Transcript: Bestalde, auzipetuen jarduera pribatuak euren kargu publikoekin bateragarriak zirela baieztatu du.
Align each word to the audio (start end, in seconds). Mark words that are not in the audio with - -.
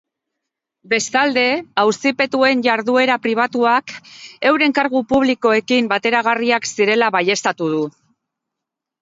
Bestalde, 0.93 1.43
auzipetuen 1.81 2.63
jarduera 2.67 3.17
pribatuak 3.25 3.93
euren 4.53 4.75
kargu 4.79 5.03
publikoekin 5.13 5.93
bateragarriak 5.93 6.69
zirela 6.73 7.13
baieztatu 7.19 7.71
du. 7.77 7.85